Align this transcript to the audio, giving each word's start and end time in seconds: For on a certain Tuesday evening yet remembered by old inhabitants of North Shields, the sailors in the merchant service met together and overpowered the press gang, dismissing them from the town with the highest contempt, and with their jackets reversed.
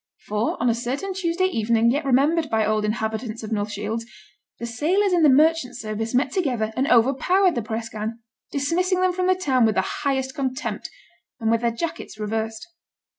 For 0.25 0.57
on 0.59 0.67
a 0.67 0.73
certain 0.73 1.13
Tuesday 1.13 1.45
evening 1.45 1.91
yet 1.91 2.03
remembered 2.05 2.49
by 2.49 2.65
old 2.65 2.85
inhabitants 2.85 3.43
of 3.43 3.51
North 3.51 3.69
Shields, 3.71 4.03
the 4.57 4.65
sailors 4.65 5.13
in 5.13 5.21
the 5.21 5.29
merchant 5.29 5.77
service 5.77 6.15
met 6.15 6.31
together 6.31 6.73
and 6.75 6.87
overpowered 6.87 7.53
the 7.53 7.61
press 7.61 7.87
gang, 7.87 8.17
dismissing 8.51 9.01
them 9.01 9.13
from 9.13 9.27
the 9.27 9.35
town 9.35 9.63
with 9.63 9.75
the 9.75 9.81
highest 10.01 10.33
contempt, 10.33 10.89
and 11.39 11.51
with 11.51 11.61
their 11.61 11.69
jackets 11.69 12.19
reversed. 12.19 12.67